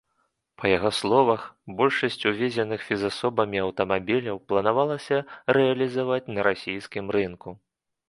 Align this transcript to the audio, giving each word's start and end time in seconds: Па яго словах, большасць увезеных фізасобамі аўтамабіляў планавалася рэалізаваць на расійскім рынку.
Па 0.61 0.69
яго 0.77 0.89
словах, 0.99 1.41
большасць 1.81 2.17
увезеных 2.31 2.87
фізасобамі 2.89 3.63
аўтамабіляў 3.67 4.43
планавалася 4.53 5.23
рэалізаваць 5.55 6.23
на 6.37 6.41
расійскім 6.53 7.05
рынку. 7.19 7.49